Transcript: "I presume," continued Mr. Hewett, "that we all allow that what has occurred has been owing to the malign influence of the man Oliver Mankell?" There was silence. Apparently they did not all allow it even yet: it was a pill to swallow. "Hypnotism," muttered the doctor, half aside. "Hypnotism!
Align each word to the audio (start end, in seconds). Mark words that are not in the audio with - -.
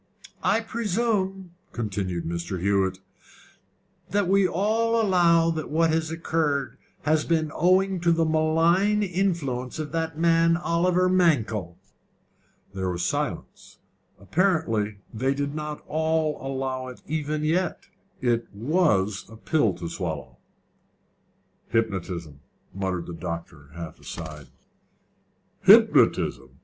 "I 0.41 0.61
presume," 0.61 1.51
continued 1.73 2.25
Mr. 2.25 2.59
Hewett, 2.59 2.97
"that 4.09 4.27
we 4.27 4.47
all 4.47 4.99
allow 4.99 5.51
that 5.51 5.69
what 5.69 5.91
has 5.91 6.09
occurred 6.09 6.79
has 7.03 7.23
been 7.23 7.51
owing 7.53 7.99
to 8.01 8.11
the 8.11 8.25
malign 8.25 9.03
influence 9.03 9.77
of 9.77 9.91
the 9.91 10.11
man 10.15 10.57
Oliver 10.57 11.07
Mankell?" 11.07 11.77
There 12.73 12.89
was 12.89 13.05
silence. 13.05 13.77
Apparently 14.19 14.97
they 15.13 15.35
did 15.35 15.53
not 15.53 15.83
all 15.87 16.41
allow 16.41 16.87
it 16.87 17.03
even 17.05 17.43
yet: 17.43 17.83
it 18.21 18.47
was 18.51 19.27
a 19.29 19.35
pill 19.35 19.73
to 19.75 19.87
swallow. 19.87 20.37
"Hypnotism," 21.69 22.39
muttered 22.73 23.05
the 23.05 23.13
doctor, 23.13 23.69
half 23.75 23.99
aside. 23.99 24.47
"Hypnotism! 25.61 26.57